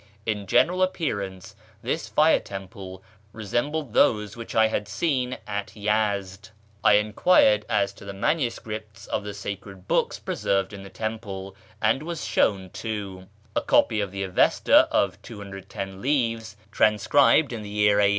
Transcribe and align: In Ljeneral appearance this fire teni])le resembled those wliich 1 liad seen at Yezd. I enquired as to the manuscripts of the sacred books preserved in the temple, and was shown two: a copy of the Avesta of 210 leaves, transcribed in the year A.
In 0.25 0.47
Ljeneral 0.47 0.83
appearance 0.83 1.55
this 1.83 2.07
fire 2.07 2.39
teni])le 2.39 3.01
resembled 3.33 3.93
those 3.93 4.33
wliich 4.33 4.55
1 4.55 4.69
liad 4.71 4.87
seen 4.87 5.37
at 5.45 5.73
Yezd. 5.75 6.49
I 6.83 6.93
enquired 6.93 7.65
as 7.69 7.93
to 7.93 8.05
the 8.05 8.11
manuscripts 8.11 9.05
of 9.05 9.23
the 9.23 9.35
sacred 9.35 9.87
books 9.87 10.17
preserved 10.17 10.73
in 10.73 10.81
the 10.81 10.89
temple, 10.89 11.55
and 11.79 12.01
was 12.01 12.25
shown 12.25 12.71
two: 12.71 13.27
a 13.55 13.61
copy 13.61 14.01
of 14.01 14.09
the 14.11 14.23
Avesta 14.23 14.87
of 14.91 15.21
210 15.21 16.01
leaves, 16.01 16.57
transcribed 16.71 17.53
in 17.53 17.61
the 17.61 17.69
year 17.69 17.99
A. 17.99 18.09